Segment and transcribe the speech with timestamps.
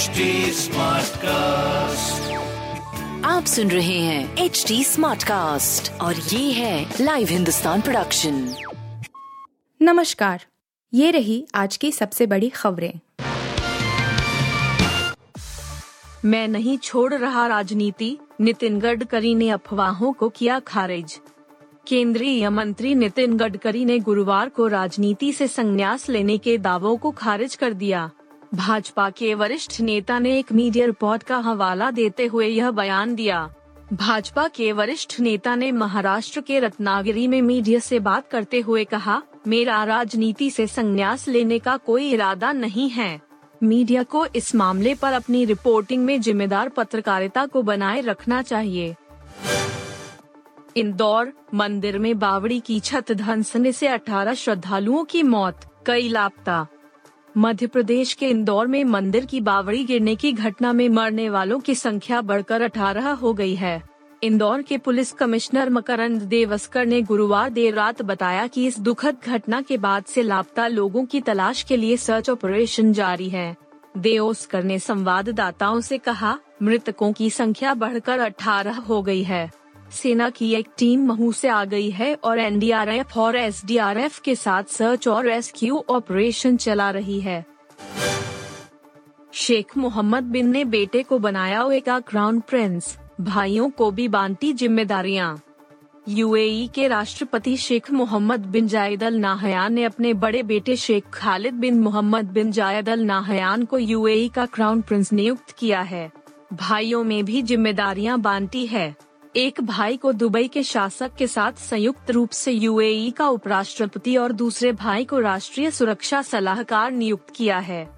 [0.00, 0.20] HD
[1.16, 2.32] cast
[3.26, 8.54] आप सुन रहे हैं एच डी स्मार्ट कास्ट और ये है लाइव हिंदुस्तान प्रोडक्शन
[9.82, 10.44] नमस्कार
[10.94, 13.00] ये रही आज की सबसे बड़ी खबरें।
[16.24, 21.20] मैं नहीं छोड़ रहा राजनीति नितिन गडकरी ने अफवाहों को किया खारिज।
[21.86, 27.54] केंद्रीय मंत्री नितिन गडकरी ने गुरुवार को राजनीति से संन्यास लेने के दावों को खारिज
[27.54, 28.10] कर दिया।
[28.54, 33.50] भाजपा के वरिष्ठ नेता ने एक मीडिया रिपोर्ट का हवाला देते हुए यह बयान दिया।
[33.92, 39.22] भाजपा के वरिष्ठ नेता ने महाराष्ट्र के रत्नागिरी में मीडिया से बात करते हुए कहा,
[39.46, 43.20] मेरा राजनीति से संन्यास लेने का कोई इरादा नहीं है।
[43.62, 48.94] मीडिया को इस मामले पर अपनी रिपोर्टिंग में जिम्मेदार पत्रकारिता को बनाए रखना चाहिए।
[50.76, 56.66] इंदौर, मंदिर में बावड़ी की छत धंसने से 18 श्रद्धालुओं की मौत, कई लापता
[57.36, 61.74] मध्य प्रदेश के इंदौर में मंदिर की बावड़ी गिरने की घटना में मरने वालों की
[61.74, 63.82] संख्या बढ़कर 18 हो गई है।
[64.22, 69.60] इंदौर के पुलिस कमिश्नर मकरंद देवस्कर ने गुरुवार देर रात बताया कि इस दुखद घटना
[69.60, 73.56] के बाद से लापता लोगों की तलाश के लिए सर्च ऑपरेशन जारी है।
[73.98, 79.59] देओस्कर ने संवाददाताओं से कहा, मृतकों की संख्या बढ़कर 18 हो गई है।
[79.90, 84.64] सेना की एक टीम महू से आ गई है और एनडीआरएफ और एसडीआरएफ के साथ
[84.64, 87.44] सर्च और रेस्क्यू ऑपरेशन चला रही है।
[89.32, 95.40] शेख मोहम्मद बिन ने बेटे को बनाया का क्राउन प्रिंस भाइयों को भी बांटी जिम्मेदारियाँ।
[96.08, 101.54] यूएई के राष्ट्रपति Sheikh Mohammed bin Zayed Al Nahyan ने अपने बड़े बेटे Sheikh Khalid
[101.54, 106.10] bin Mohammed bin Zayed Al Nahyan को यूएई का क्राउन प्रिंस नियुक्त किया है।
[106.52, 112.10] भाइयों में भी जिम्मेदारियाँ बांटी है। एक भाई को दुबई के शासक के साथ संयुक्त
[112.10, 117.88] रूप से यूएई का उपराष्ट्रपति और दूसरे भाई को राष्ट्रीय सुरक्षा सलाहकार नियुक्त किया है।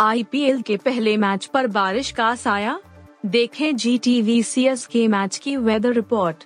[0.00, 2.80] आईपीएल के पहले मैच पर बारिश का साया?
[3.26, 6.44] देखें जी टी के मैच की वेदर रिपोर्ट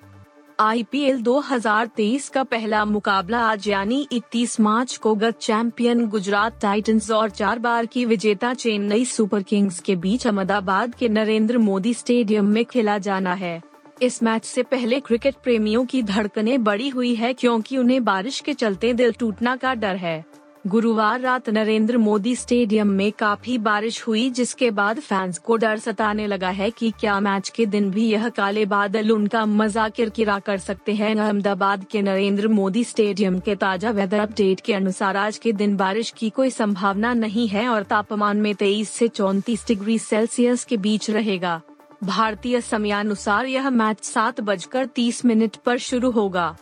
[0.61, 7.31] आईपीएल 2023 का पहला मुकाबला आज यानी 31 मार्च को गत चैंपियन गुजरात टाइटंस और
[7.31, 12.65] चार बार की विजेता चेन्नई सुपर किंग्स के बीच अहमदाबाद के नरेंद्र मोदी स्टेडियम में
[12.65, 13.61] खेला जाना है।
[14.03, 18.55] इस मैच से पहले क्रिकेट प्रेमियों की धड़कनें बढ़ी हुई है क्योंकि उन्हें बारिश के
[18.55, 20.25] चलते दिल टूटना का डर है।
[20.67, 26.27] गुरुवार रात नरेंद्र मोदी स्टेडियम में काफ़ी बारिश हुई, जिसके बाद फैंस को डर सताने
[26.27, 30.59] लगा है कि क्या मैच के दिन भी यह काले बादल उनका मज़ा किरकिरा कर
[30.59, 35.53] सकते हैं। अहमदाबाद के नरेंद्र मोदी स्टेडियम के ताज़ा वेदर अपडेट के अनुसार आज के
[35.53, 40.65] दिन बारिश की कोई संभावना नहीं है और तापमान में 23 से 34 डिग्री सेल्सियस
[40.65, 41.61] के बीच रहेगा।
[42.05, 46.57] भारतीय समयानुसार यह मैच सात बजकर तीस मिनट पर शुरू होगा।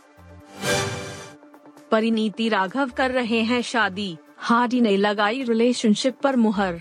[1.91, 6.81] परिनीति राघव कर रहे हैं शादी। हार्डी ने लगाई रिलेशनशिप पर मुहर।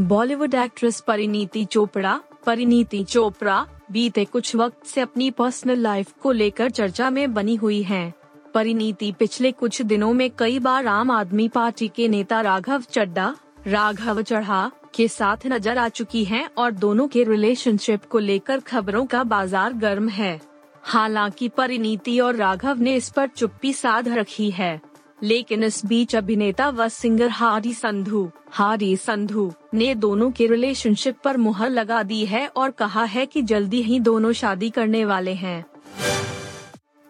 [0.00, 6.70] बॉलीवुड एक्ट्रेस परिनीति चोपड़ा परिनीति चोपड़ा, बीते कुछ वक्त से अपनी पर्सनल लाइफ को लेकर
[6.70, 8.12] चर्चा में बनी हुई हैं।
[8.54, 13.34] परिनीति पिछले कुछ दिनों में कई बार आम आदमी पार्टी के नेता राघव चड्डा
[13.66, 19.04] राघव चढ़ा के साथ नज़र आ चुकी हैं और दोनों के रिलेशनशिप को लेकर खबरों
[19.06, 20.40] का बाज़ार गर्म है।
[20.84, 24.80] हालाँकि परिनीति और राघव ने इस पर चुप्पी साध रखी है,
[25.22, 31.36] लेकिन इस बीच अभिनेता व सिंगर हारी संधू हारी संधू ने दोनों के रिलेशनशिप पर
[31.36, 35.64] मुहर लगा दी है और कहा है कि जल्दी ही दोनों शादी करने वाले हैं।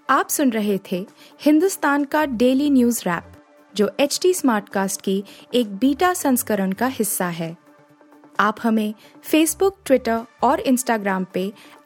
[0.09, 1.07] आप सुन रहे थे
[1.41, 3.33] हिंदुस्तान का डेली न्यूज़ रैप,
[3.75, 5.23] जो एच टी स्मार्ट कास्ट की
[5.55, 7.57] एक बीटा संस्करण का हिस्सा है।
[8.41, 11.53] आप हमें फेसबुक ट्विटर और इंस्टाग्राम पे